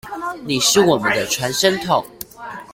[0.45, 2.03] 你是我們的傳聲筒